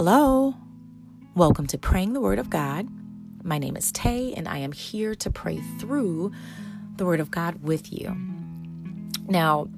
[0.00, 0.54] Hello.
[1.34, 2.86] Welcome to Praying the Word of God.
[3.42, 6.30] My name is Tay, and I am here to pray through
[6.94, 8.16] the Word of God with you.
[9.26, 9.68] Now,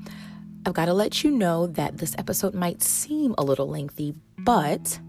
[0.66, 5.00] I've got to let you know that this episode might seem a little lengthy, but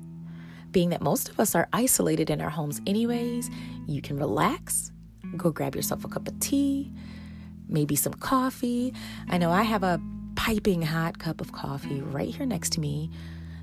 [0.72, 3.50] being that most of us are isolated in our homes anyways,
[3.88, 4.94] you can relax,
[5.36, 6.90] go grab yourself a cup of tea,
[7.68, 8.94] maybe some coffee.
[9.28, 10.00] I know I have a
[10.36, 13.12] piping hot cup of coffee right here next to me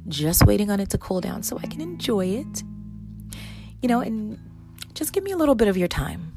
[0.09, 2.63] just waiting on it to cool down so I can enjoy it.
[3.83, 4.39] You know, and
[4.95, 6.33] just give me a little bit of your time.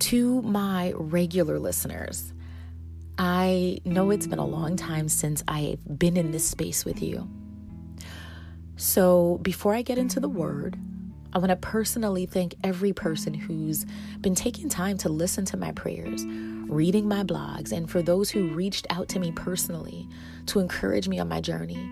[0.00, 2.32] To my regular listeners,
[3.18, 7.28] I know it's been a long time since I've been in this space with you.
[8.76, 10.78] So, before I get into the word,
[11.32, 13.84] I want to personally thank every person who's
[14.20, 16.24] been taking time to listen to my prayers,
[16.68, 20.08] reading my blogs, and for those who reached out to me personally
[20.46, 21.90] to encourage me on my journey.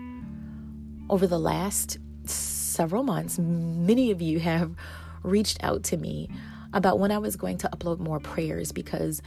[1.09, 4.75] Over the last several months, many of you have
[5.23, 6.29] reached out to me
[6.73, 9.21] about when I was going to upload more prayers because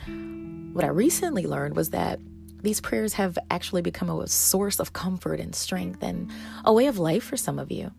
[0.73, 2.21] what I recently learned was that
[2.63, 6.31] these prayers have actually become a source of comfort and strength and
[6.65, 7.93] a way of life for some of you.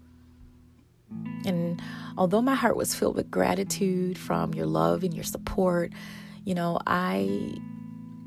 [1.45, 1.81] And
[2.17, 5.92] although my heart was filled with gratitude from your love and your support,
[6.45, 7.56] you know, I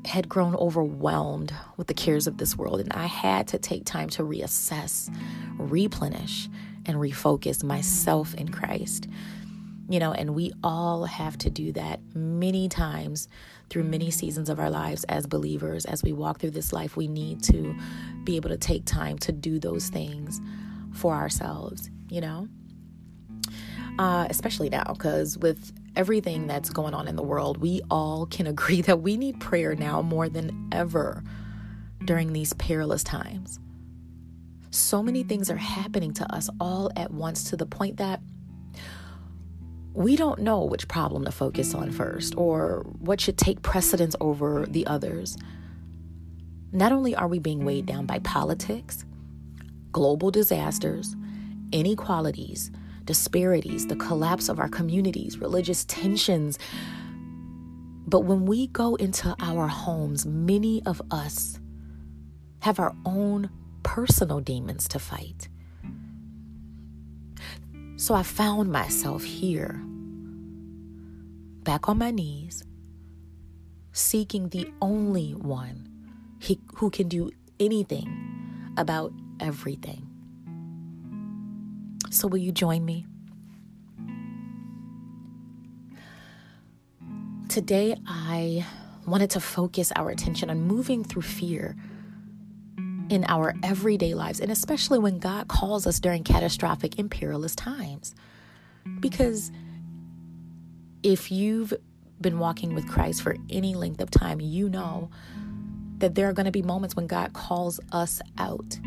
[0.05, 4.09] had grown overwhelmed with the cares of this world, and I had to take time
[4.11, 5.09] to reassess,
[5.57, 6.47] replenish,
[6.85, 9.07] and refocus myself in Christ.
[9.87, 13.27] You know, and we all have to do that many times
[13.69, 15.85] through many seasons of our lives as believers.
[15.85, 17.75] As we walk through this life, we need to
[18.23, 20.41] be able to take time to do those things
[20.91, 22.47] for ourselves, you know?
[23.97, 28.47] Uh, especially now, because with everything that's going on in the world, we all can
[28.55, 31.23] agree that we need prayer now more than ever
[32.03, 33.59] during these perilous times.
[34.71, 38.21] So many things are happening to us all at once to the point that
[39.93, 44.65] we don't know which problem to focus on first or what should take precedence over
[44.65, 45.37] the others.
[46.73, 49.05] Not only are we being weighed down by politics,
[49.93, 51.15] global disasters,
[51.71, 52.69] inequalities,
[53.05, 56.59] disparities, the collapse of our communities, religious tensions.
[58.07, 61.59] But when we go into our homes, many of us
[62.61, 63.49] have our own
[63.83, 65.47] personal demons to fight.
[67.97, 69.81] So I found myself here,
[71.63, 72.63] back on my knees,
[73.93, 75.87] seeking the only one
[76.75, 80.05] who can do anything about everything.
[82.11, 83.05] So, will you join me?
[87.49, 88.65] Today, I
[89.05, 91.75] wanted to focus our attention on moving through fear
[93.09, 98.15] in our everyday lives, and especially when God calls us during catastrophic and perilous times.
[98.99, 99.51] Because
[101.03, 101.73] if you've
[102.19, 105.09] been walking with Christ for any length of time, you know
[105.97, 108.79] that there are going to be moments when God calls us out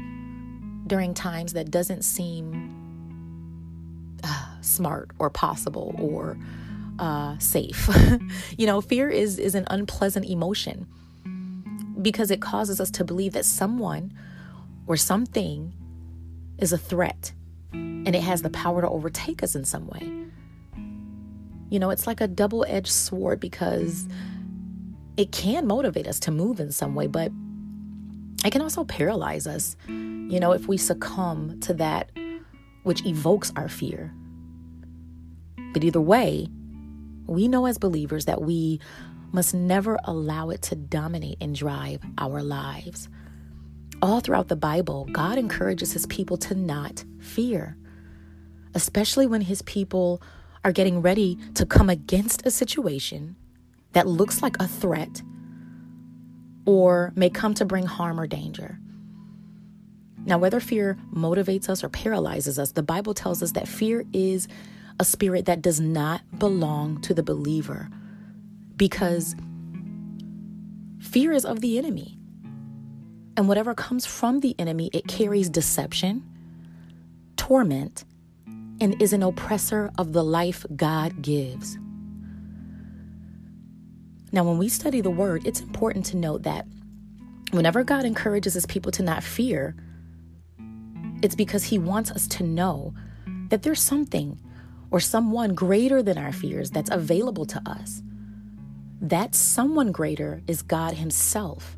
[0.87, 2.78] during times that doesn't seem
[4.61, 6.39] smart or possible or
[6.99, 7.89] uh, safe.
[8.59, 10.87] you know, fear is is an unpleasant emotion
[12.01, 14.12] because it causes us to believe that someone
[14.87, 15.73] or something
[16.59, 17.33] is a threat
[17.73, 20.12] and it has the power to overtake us in some way.
[21.71, 24.09] You know, it's like a double edged sword because
[25.17, 27.31] it can motivate us to move in some way, but
[28.45, 32.11] it can also paralyze us, you know, if we succumb to that
[32.88, 34.15] which evokes our fear.
[35.75, 36.49] But either way,
[37.26, 38.81] we know as believers that we
[39.31, 43.10] must never allow it to dominate and drive our lives.
[44.00, 47.77] All throughout the Bible, God encourages his people to not fear,
[48.74, 50.22] especially when his people
[50.65, 53.36] are getting ready to come against a situation
[53.92, 55.21] that looks like a threat
[56.65, 58.80] or may come to bring harm or danger.
[60.28, 64.47] Now, whether fear motivates us or paralyzes us, the Bible tells us that fear is
[65.01, 67.89] a spirit that does not belong to the believer
[68.77, 69.34] because
[71.01, 72.19] fear is of the enemy.
[73.39, 76.22] And whatever comes from the enemy, it carries deception,
[77.36, 78.04] torment,
[78.83, 81.78] and is an oppressor of the life God gives.
[84.30, 86.66] Now, when we study the word, it's important to note that
[87.51, 89.75] whenever God encourages his people to not fear,
[91.22, 92.94] it's because he wants us to know
[93.48, 94.38] that there's something
[94.91, 98.03] or someone greater than our fears that's available to us.
[99.00, 101.76] That someone greater is God Himself.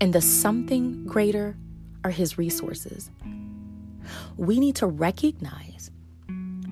[0.00, 1.56] And the something greater
[2.04, 3.10] are his resources.
[4.36, 5.90] We need to recognize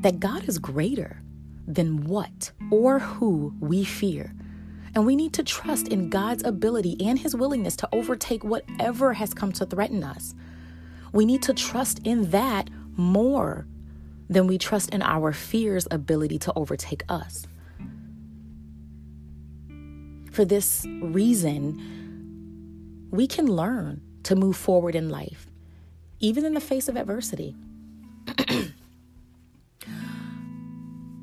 [0.00, 1.20] that God is greater
[1.67, 4.35] than what or who we fear.
[4.94, 9.35] And we need to trust in God's ability and his willingness to overtake whatever has
[9.35, 10.35] come to threaten us.
[11.13, 13.67] We need to trust in that more
[14.29, 17.47] than we trust in our fear's ability to overtake us.
[20.31, 25.47] For this reason, we can learn to move forward in life,
[26.21, 27.57] even in the face of adversity.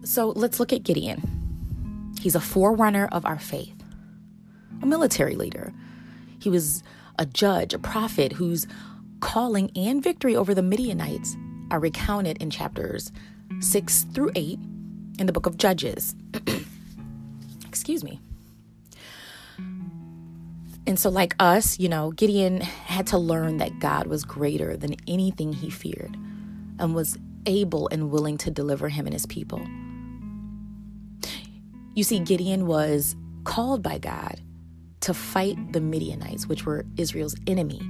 [0.04, 2.14] so let's look at Gideon.
[2.20, 3.76] He's a forerunner of our faith,
[4.82, 5.74] a military leader.
[6.40, 6.82] He was
[7.20, 8.68] a judge, a prophet whose
[9.26, 11.36] calling and victory over the Midianites
[11.72, 13.12] are recounted in chapters
[13.60, 14.60] 6 through 8
[15.18, 16.16] in the book of Judges.
[17.68, 18.22] Excuse me.
[20.88, 24.96] And so, like us, you know, Gideon had to learn that God was greater than
[25.08, 26.16] anything he feared
[26.78, 27.18] and was
[27.48, 29.66] able and willing to deliver him and his people.
[31.96, 34.40] You see, Gideon was called by God
[35.00, 37.82] to fight the Midianites, which were Israel's enemy.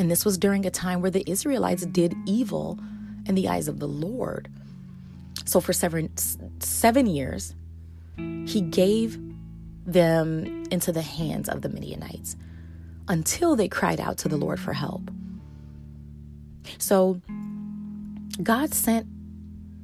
[0.00, 2.78] And this was during a time where the Israelites did evil
[3.26, 4.48] in the eyes of the Lord.
[5.44, 6.10] So for seven,
[6.58, 7.54] seven years,
[8.16, 9.18] he gave
[9.84, 12.34] them into the hands of the Midianites
[13.08, 15.10] until they cried out to the Lord for help.
[16.78, 17.20] So
[18.42, 19.06] God sent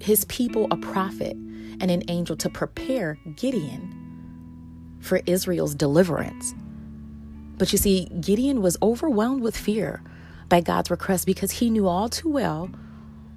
[0.01, 1.37] his people a prophet
[1.79, 6.55] and an angel to prepare Gideon for Israel's deliverance.
[7.59, 10.03] But you see, Gideon was overwhelmed with fear
[10.49, 12.71] by God's request because he knew all too well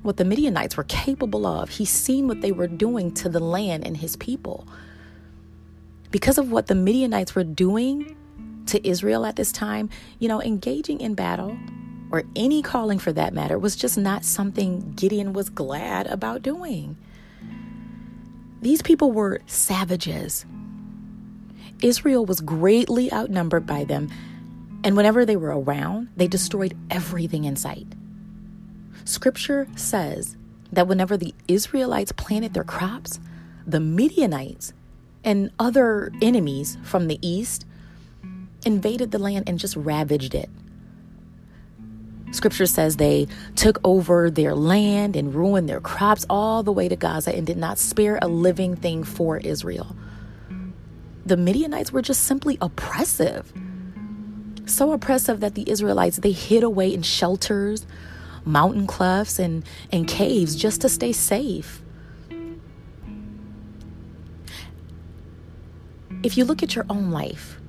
[0.02, 1.70] what the Midianites were capable of.
[1.70, 4.68] He's seen what they were doing to the land and his people.
[6.12, 8.16] Because of what the Midianites were doing
[8.68, 9.90] to Israel at this time,
[10.20, 11.58] you know, engaging in battle
[12.12, 16.98] or any calling for that matter was just not something Gideon was glad about doing.
[18.62, 20.46] These people were savages
[21.82, 24.10] Israel was greatly outnumbered by them,
[24.84, 27.88] and whenever they were around, they destroyed everything in sight.
[29.06, 30.38] Scripture says
[30.72, 33.20] that whenever the Israelites planted their crops,
[33.66, 34.74] the Midianites
[35.24, 37.66] and other enemies from the east
[38.66, 40.50] invaded the land and just ravaged it.
[42.32, 46.96] Scripture says they took over their land and ruined their crops all the way to
[46.96, 49.96] Gaza and did not spare a living thing for Israel
[51.30, 53.54] the Midianites were just simply oppressive.
[54.66, 57.86] So oppressive that the Israelites they hid away in shelters,
[58.46, 61.82] mountain clefts and, and caves just to stay safe.
[66.24, 67.60] If you look at your own life,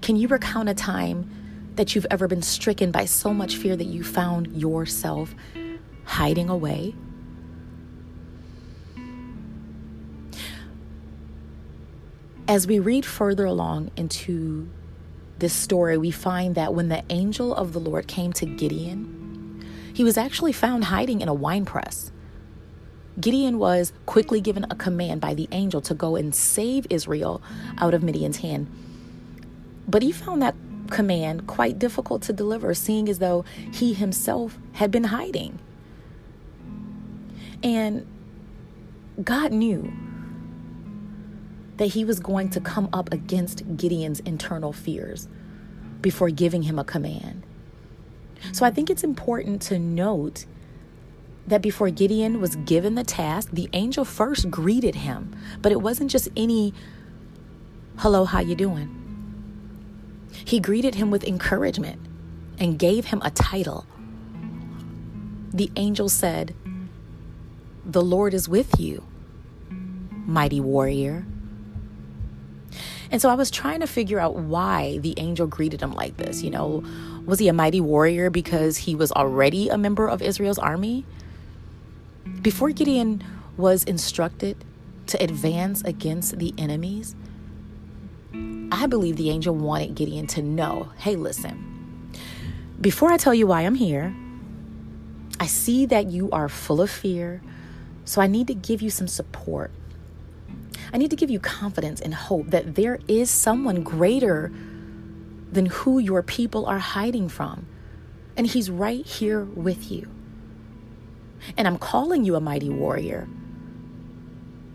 [0.00, 1.30] can you recount a time
[1.74, 5.34] that you've ever been stricken by so much fear that you found yourself
[6.04, 6.94] hiding away?
[12.48, 14.70] As we read further along into
[15.38, 20.02] this story, we find that when the angel of the Lord came to Gideon, he
[20.02, 22.10] was actually found hiding in a wine press.
[23.20, 27.42] Gideon was quickly given a command by the angel to go and save Israel
[27.76, 28.66] out of Midian's hand.
[29.86, 30.54] But he found that
[30.88, 35.58] command quite difficult to deliver, seeing as though he himself had been hiding.
[37.62, 38.06] And
[39.22, 39.92] God knew
[41.78, 45.26] that he was going to come up against Gideon's internal fears
[46.00, 47.42] before giving him a command.
[48.52, 50.44] So I think it's important to note
[51.46, 56.10] that before Gideon was given the task, the angel first greeted him, but it wasn't
[56.10, 56.74] just any
[57.96, 58.94] hello, how you doing?
[60.44, 62.00] He greeted him with encouragement
[62.58, 63.86] and gave him a title.
[65.52, 66.54] The angel said,
[67.84, 69.04] "The Lord is with you,
[70.26, 71.26] mighty warrior."
[73.10, 76.42] And so I was trying to figure out why the angel greeted him like this.
[76.42, 76.84] You know,
[77.24, 81.04] was he a mighty warrior because he was already a member of Israel's army?
[82.42, 83.24] Before Gideon
[83.56, 84.64] was instructed
[85.06, 87.16] to advance against the enemies,
[88.70, 92.12] I believe the angel wanted Gideon to know hey, listen,
[92.80, 94.14] before I tell you why I'm here,
[95.40, 97.40] I see that you are full of fear,
[98.04, 99.70] so I need to give you some support.
[100.92, 104.52] I need to give you confidence and hope that there is someone greater
[105.50, 107.66] than who your people are hiding from.
[108.36, 110.08] And he's right here with you.
[111.56, 113.28] And I'm calling you a mighty warrior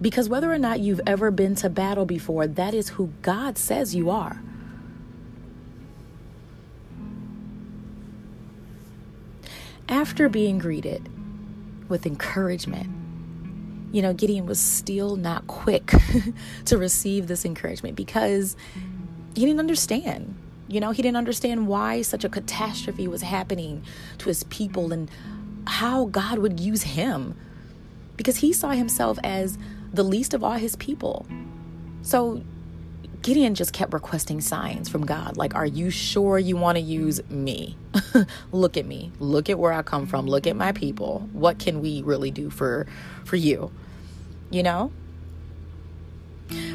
[0.02, 3.96] because whether or not you've ever been to battle before, that is who God says
[3.96, 4.42] you are.
[9.88, 11.08] After being greeted
[11.88, 12.90] with encouragement,
[13.94, 15.94] you know, Gideon was still not quick
[16.66, 18.58] to receive this encouragement because
[19.36, 20.36] he didn't understand.
[20.68, 23.84] You know, he didn't understand why such a catastrophe was happening
[24.18, 25.12] to his people and
[25.68, 27.36] how God would use him
[28.18, 29.60] because he saw himself as
[29.94, 31.28] the least of all his people.
[32.02, 32.42] So
[33.22, 35.38] Gideon just kept requesting signs from God.
[35.38, 37.78] Like, are you sure you want to use me?
[38.52, 39.12] Look at me.
[39.20, 40.26] Look at where I come from.
[40.26, 41.30] Look at my people.
[41.32, 42.88] What can we really do for
[43.24, 43.72] for you?
[44.54, 44.92] You know?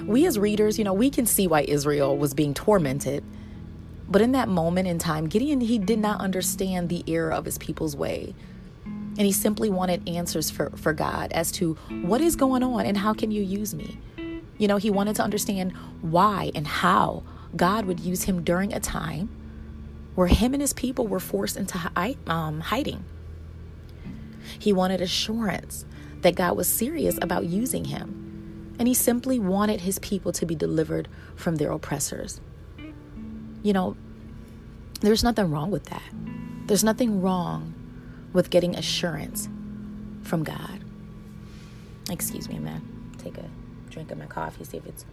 [0.05, 3.23] We as readers, you know, we can see why Israel was being tormented.
[4.09, 7.59] But in that moment in time, Gideon he did not understand the error of his
[7.59, 8.35] people's way.
[8.85, 12.97] And he simply wanted answers for, for God as to what is going on and
[12.97, 13.99] how can you use me?
[14.57, 17.23] You know, he wanted to understand why and how
[17.55, 19.29] God would use him during a time
[20.15, 21.79] where him and his people were forced into
[22.27, 23.05] um, hiding.
[24.59, 25.85] He wanted assurance
[26.23, 30.55] that God was serious about using him, and he simply wanted his people to be
[30.55, 32.41] delivered from their oppressors.
[33.63, 33.97] You know,
[35.01, 36.03] there's nothing wrong with that.
[36.67, 37.75] There's nothing wrong
[38.33, 39.49] with getting assurance
[40.23, 40.81] from God.
[42.11, 42.83] Excuse me, man.
[43.19, 43.45] Take a
[43.91, 45.05] drink of my coffee, see if it's.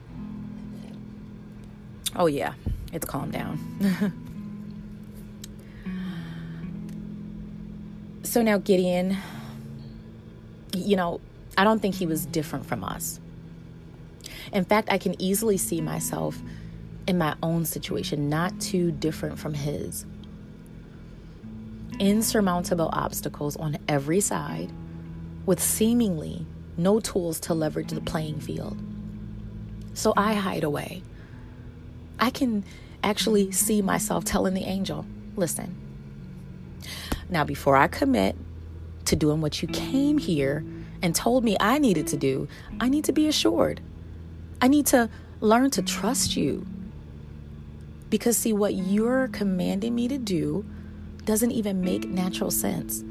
[2.15, 2.53] Oh, yeah,
[2.93, 3.59] it's calmed down.
[8.23, 9.17] so now Gideon,
[10.75, 11.21] you know,
[11.57, 13.19] I don't think he was different from us.
[14.51, 16.37] In fact, I can easily see myself
[17.07, 20.05] in my own situation, not too different from his.
[21.99, 24.71] Insurmountable obstacles on every side,
[25.45, 26.45] with seemingly
[26.77, 28.77] no tools to leverage the playing field.
[29.93, 31.03] So I hide away.
[32.19, 32.65] I can
[33.03, 35.05] actually see myself telling the angel,
[35.35, 35.75] listen,
[37.29, 38.35] now before I commit
[39.05, 40.63] to doing what you came here
[41.01, 42.47] and told me I needed to do,
[42.79, 43.81] I need to be assured.
[44.61, 45.09] I need to
[45.41, 46.65] learn to trust you.
[48.09, 50.65] Because, see, what you're commanding me to do
[51.25, 53.03] doesn't even make natural sense.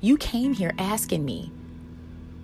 [0.00, 1.52] You came here asking me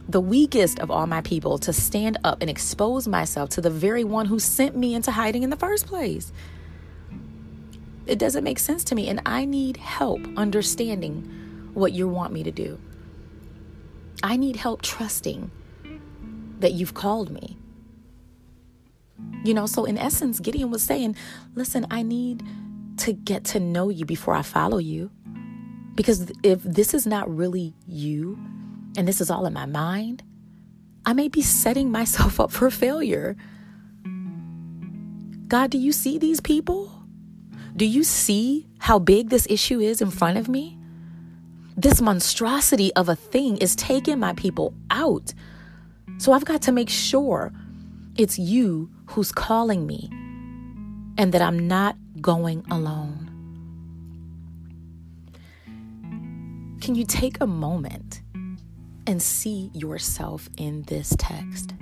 [0.08, 4.04] the weakest of all my people to stand up and expose myself to the very
[4.04, 6.32] one who sent me into hiding in the first place.
[8.06, 11.30] It doesn't make sense to me, and I need help understanding
[11.78, 12.78] what you want me to do.
[14.22, 15.50] I need help trusting
[16.58, 17.56] that you've called me.
[19.44, 21.16] You know, so in essence, Gideon was saying,
[21.54, 22.42] Listen, I need
[22.98, 25.10] to get to know you before I follow you.
[25.94, 28.38] Because if this is not really you,
[28.96, 30.22] and this is all in my mind,
[31.04, 33.36] I may be setting myself up for failure.
[35.48, 36.92] God, do you see these people?
[37.76, 40.77] Do you see how big this issue is in front of me?
[41.78, 45.32] This monstrosity of a thing is taking my people out.
[46.18, 47.52] So I've got to make sure
[48.16, 50.10] it's you who's calling me
[51.16, 53.30] and that I'm not going alone.
[56.80, 58.22] Can you take a moment
[59.08, 61.72] and see yourself in this text.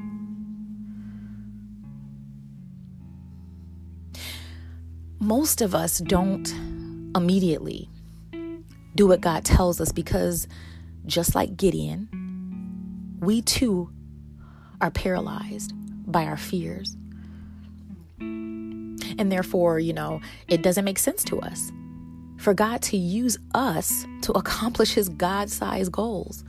[5.18, 6.48] Most of us don't
[7.16, 7.88] immediately
[8.96, 10.48] do what God tells us because,
[11.04, 12.08] just like Gideon,
[13.20, 13.90] we too
[14.80, 15.72] are paralyzed
[16.10, 16.96] by our fears.
[18.18, 21.72] And therefore, you know, it doesn't make sense to us
[22.36, 26.44] for God to use us to accomplish his God sized goals.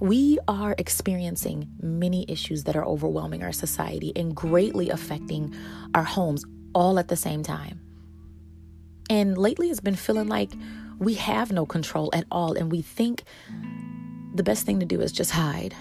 [0.00, 5.54] We are experiencing many issues that are overwhelming our society and greatly affecting
[5.94, 6.44] our homes
[6.74, 7.81] all at the same time.
[9.12, 10.50] And lately, it's been feeling like
[10.98, 13.24] we have no control at all, and we think
[14.34, 15.74] the best thing to do is just hide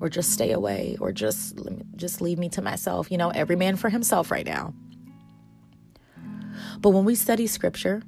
[0.00, 1.58] or just stay away or just
[1.96, 4.72] just leave me to myself you know every man for himself right now
[6.78, 8.00] but when we study scripture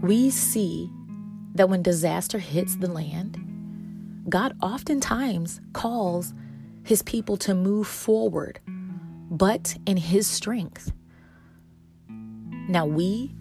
[0.00, 0.90] we see
[1.54, 3.38] that when disaster hits the land
[4.28, 6.34] God oftentimes calls
[6.82, 8.58] his people to move forward,
[9.30, 10.92] but in his strength.
[12.68, 13.34] Now, we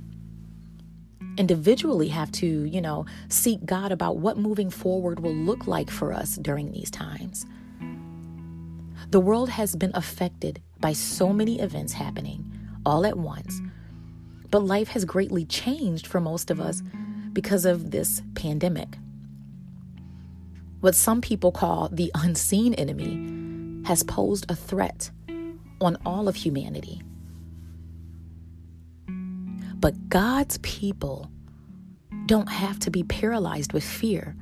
[1.37, 6.13] individually have to, you know, seek God about what moving forward will look like for
[6.13, 7.45] us during these times.
[9.09, 12.51] The world has been affected by so many events happening
[12.85, 13.61] all at once,
[14.51, 16.81] but life has greatly changed for most of us
[17.33, 18.97] because of this pandemic
[20.85, 25.09] what some people call the unseen enemy, has posed a threat
[25.81, 27.01] on all of humanity.
[29.85, 31.29] But God's people
[32.25, 34.35] don't have to be paralyzed with fear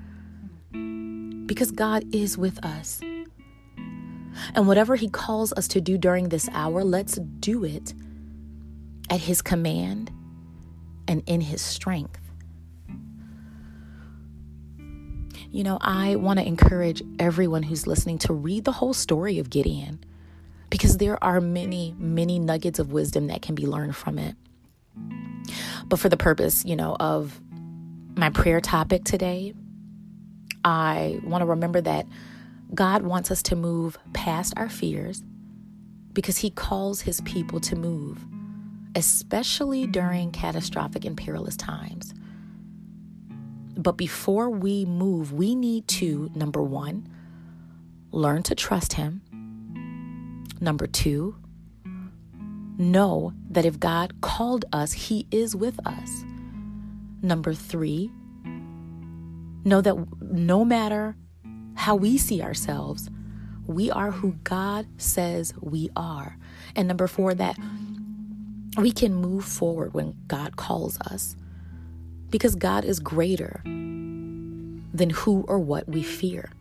[0.72, 3.02] because God is with us.
[4.56, 7.94] And whatever He calls us to do during this hour, let's do it
[9.10, 10.14] at His command
[11.10, 12.22] and in His strength.
[14.78, 19.50] You know, I want to encourage everyone who's listening to read the whole story of
[19.50, 20.06] Gideon
[20.70, 24.38] because there are many, many nuggets of wisdom that can be learned from it.
[25.88, 27.40] But for the purpose, you know, of
[28.16, 29.54] my prayer topic today,
[30.64, 32.06] I want to remember that
[32.74, 35.24] God wants us to move past our fears
[36.14, 38.26] because He calls His people to move,
[38.96, 42.14] especially during catastrophic and perilous times.
[43.76, 47.10] But before we move, we need to, number one,
[48.12, 49.22] learn to trust Him.
[50.62, 51.36] Number two,
[52.78, 56.24] know that if God called us, He is with us.
[57.22, 58.12] Number three,
[59.66, 61.16] know that no matter
[61.76, 63.10] how we see ourselves,
[63.66, 66.38] we are who God says we are.
[66.76, 67.58] And number four, that
[68.78, 71.36] we can move forward when God calls us
[72.30, 76.52] because God is greater than who or what we fear.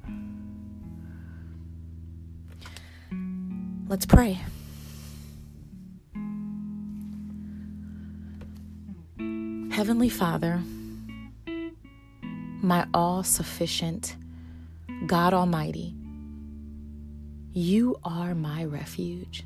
[3.89, 4.41] Let's pray.
[9.83, 10.63] Heavenly Father,
[12.63, 14.15] my all sufficient
[15.07, 15.97] God Almighty,
[17.53, 19.43] you are my refuge.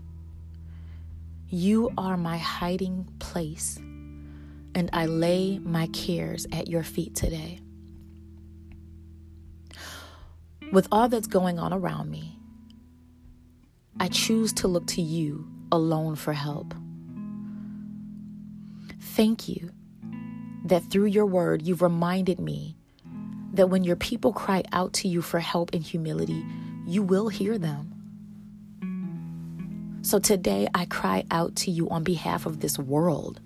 [1.49, 7.61] You are my hiding place, and I lay my cares at your feet today.
[10.71, 12.39] With all that's going on around me,
[13.99, 16.75] I choose to look to you alone for help.
[19.01, 19.71] Thank you
[20.69, 22.77] that through your word you've reminded me
[23.53, 26.45] that when your people cry out to you for help and humility,
[26.87, 27.93] you will hear them.
[30.03, 33.41] So today I cry out to you on behalf of this world,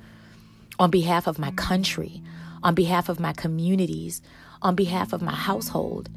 [0.78, 2.22] on behalf of my country,
[2.62, 4.20] on behalf of my communities,
[4.61, 6.11] on behalf of my household.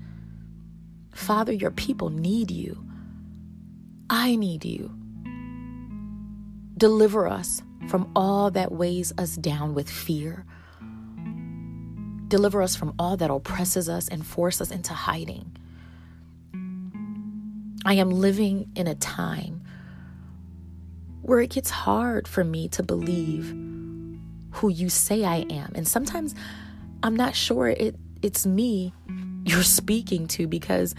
[1.14, 2.84] Father, your people need you.
[4.10, 4.92] I need you.
[6.76, 10.46] Deliver us from all that weighs us down with fear,
[12.34, 15.56] Deliver us from all that oppresses us and force us into hiding.
[17.86, 19.62] I am living in a time
[21.22, 23.56] where it gets hard for me to believe
[24.50, 25.74] who you say I am.
[25.76, 26.34] And sometimes
[27.04, 28.96] I'm not sure it it's me
[29.46, 30.96] you're speaking to because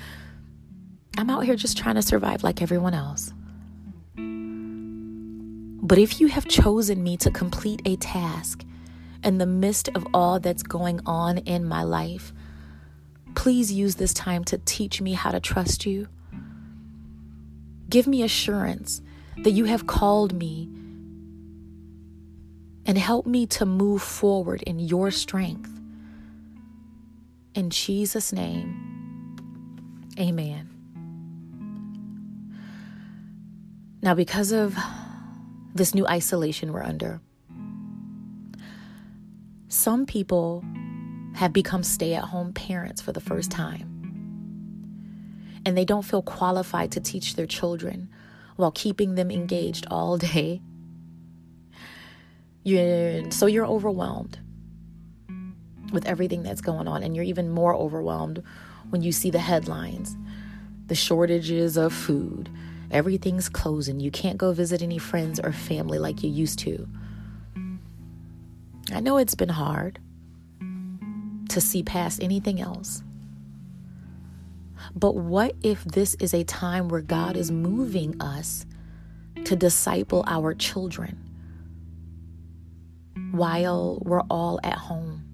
[1.18, 3.32] I'm out here just trying to survive like everyone else.
[5.82, 8.64] But if you have chosen me to complete a task
[9.24, 12.32] in the midst of all that's going on in my life,
[13.34, 16.08] please use this time to teach me how to trust you.
[17.88, 19.00] Give me assurance
[19.38, 20.68] that you have called me
[22.86, 25.70] and help me to move forward in your strength.
[27.54, 29.36] In Jesus' name,
[30.18, 30.70] amen.
[34.02, 34.76] Now, because of
[35.74, 37.20] this new isolation we're under,
[39.74, 40.64] some people
[41.34, 43.90] have become stay at home parents for the first time.
[45.66, 48.08] And they don't feel qualified to teach their children
[48.56, 50.62] while keeping them engaged all day.
[52.62, 54.38] You're, so you're overwhelmed
[55.92, 58.42] with everything that's going on, and you're even more overwhelmed
[58.90, 60.16] when you see the headlines
[60.86, 62.50] the shortages of food,
[62.90, 66.86] everything's closing, you can't go visit any friends or family like you used to.
[68.94, 69.98] I know it's been hard
[71.48, 73.02] to see past anything else.
[74.94, 78.66] But what if this is a time where God is moving us
[79.44, 81.18] to disciple our children
[83.32, 85.24] while we're all at home?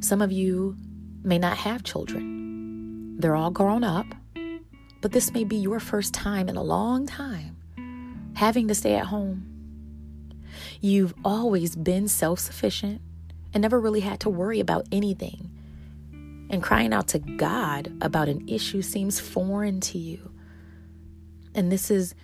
[0.00, 0.76] Some of you
[1.22, 4.06] may not have children, they're all grown up,
[5.00, 7.56] but this may be your first time in a long time
[8.34, 9.57] having to stay at home
[10.80, 13.00] You've always been self sufficient
[13.52, 15.50] and never really had to worry about anything.
[16.50, 20.32] And crying out to God about an issue seems foreign to you.
[21.54, 22.14] And this is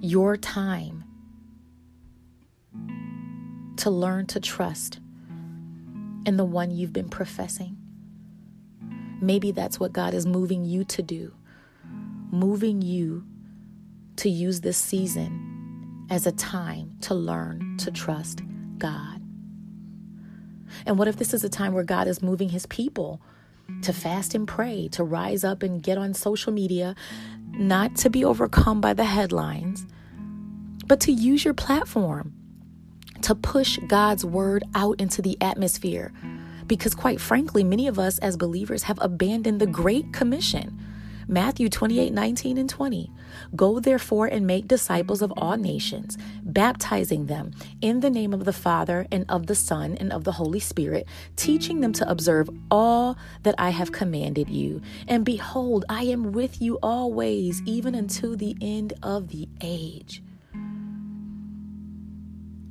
[0.00, 1.04] your time
[3.76, 5.00] to learn to trust
[6.26, 7.76] in the one you've been professing.
[9.20, 11.34] Maybe that's what God is moving you to do,
[12.30, 13.24] moving you
[14.16, 15.51] to use this season
[16.12, 18.42] as a time to learn to trust
[18.76, 19.22] God?
[20.84, 23.22] And what if this is a time where God is moving his people
[23.80, 26.94] to fast and pray, to rise up and get on social media,
[27.52, 29.86] not to be overcome by the headlines,
[30.86, 32.34] but to use your platform
[33.22, 36.12] to push God's word out into the atmosphere.
[36.66, 40.78] Because, quite frankly, many of us as believers have abandoned the Great Commission.
[41.26, 43.10] Matthew 28 19 and 20.
[43.54, 48.52] Go therefore and make disciples of all nations, baptizing them in the name of the
[48.52, 53.16] Father and of the Son and of the Holy Spirit, teaching them to observe all
[53.42, 54.82] that I have commanded you.
[55.08, 60.22] And behold, I am with you always, even unto the end of the age.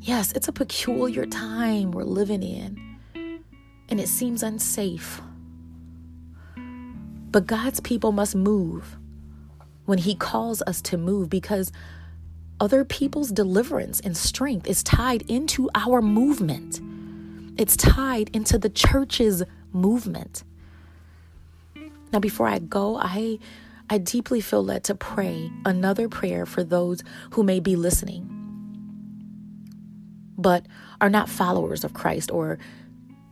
[0.04, 3.00] Yes, it's a peculiar time we're living in,
[3.88, 5.22] and it seems unsafe.
[7.32, 8.98] But God's people must move
[9.86, 11.72] when He calls us to move because
[12.60, 16.80] other people's deliverance and strength is tied into our movement.
[17.60, 20.44] It's tied into the church's movement.
[22.14, 23.40] Now, before I go, I,
[23.90, 28.42] I deeply feel led to pray another prayer for those who may be listening
[30.42, 30.66] but
[31.00, 32.58] are not followers of Christ or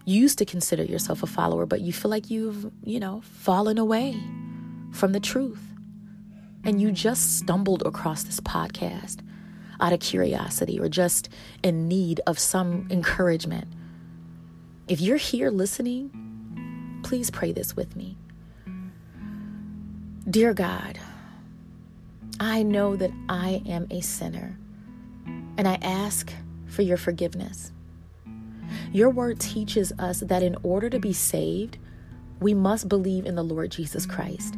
[0.05, 4.15] used to consider yourself a follower, but you feel like you've, you know, fallen away
[4.91, 5.68] from the truth.
[6.63, 9.19] And you just stumbled across this podcast
[9.79, 11.29] out of curiosity or just
[11.63, 13.67] in need of some encouragement.
[14.87, 18.17] If you're here listening, please pray this with me.
[20.29, 20.99] Dear God,
[22.39, 24.57] I know that I am a sinner,
[25.57, 26.31] and I ask
[26.67, 27.71] for your forgiveness.
[28.91, 31.77] Your word teaches us that in order to be saved,
[32.39, 34.55] we must believe in the Lord Jesus Christ.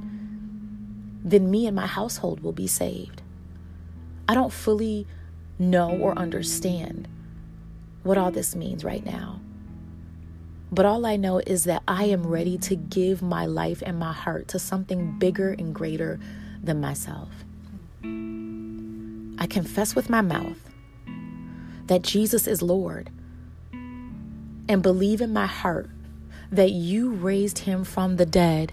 [1.24, 3.22] Then me and my household will be saved.
[4.28, 5.08] I don't fully
[5.60, 7.08] know or understand
[8.04, 9.40] what all this means right now.
[10.72, 14.14] But all I know is that I am ready to give my life and my
[14.14, 16.20] heart to something bigger and greater
[16.64, 17.30] than myself.
[18.04, 20.58] I confess with my mouth
[21.88, 23.10] that Jesus is Lord
[23.74, 25.90] and believe in my heart
[26.52, 28.72] that you raised him from the dead,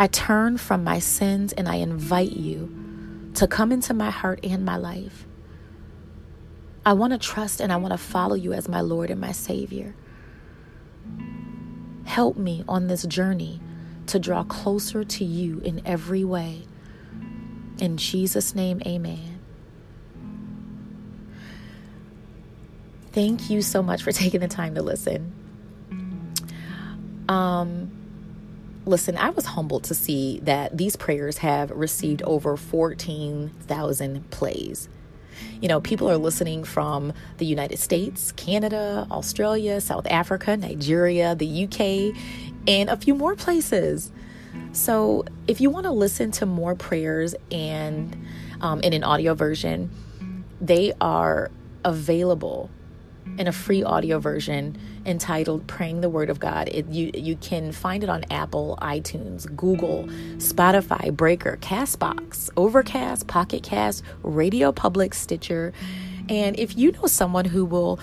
[0.00, 4.64] I turn from my sins and I invite you to come into my heart and
[4.64, 5.26] my life.
[6.86, 9.32] I want to trust and I want to follow you as my Lord and my
[9.32, 9.94] Savior.
[12.06, 13.60] Help me on this journey
[14.06, 16.62] to draw closer to you in every way.
[17.78, 19.38] In Jesus' name, amen.
[23.12, 25.34] Thank you so much for taking the time to listen.
[27.28, 27.99] Um,
[28.90, 34.88] listen, I was humbled to see that these prayers have received over 14,000 plays.
[35.60, 41.64] You know, people are listening from the United States, Canada, Australia, South Africa, Nigeria, the
[41.64, 42.14] UK,
[42.68, 44.10] and a few more places.
[44.72, 48.26] So, if you want to listen to more prayers and
[48.60, 49.90] um, in an audio version,
[50.60, 51.50] they are
[51.84, 52.68] available
[53.38, 56.68] in a free audio version entitled Praying the Word of God.
[56.68, 60.04] It, you, you can find it on Apple, iTunes, Google,
[60.36, 65.72] Spotify, Breaker, Castbox, Overcast, Pocket Cast, Radio Public, Stitcher.
[66.28, 67.98] And if you know someone who will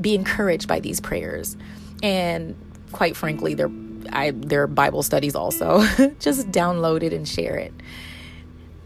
[0.00, 1.56] be encouraged by these prayers,
[2.02, 2.56] and
[2.92, 3.70] quite frankly, they're
[4.12, 5.80] I, their Bible studies also.
[6.20, 7.72] Just download it and share it.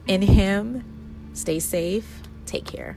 [0.06, 0.84] In Him,
[1.34, 2.22] stay safe.
[2.46, 2.96] Take care.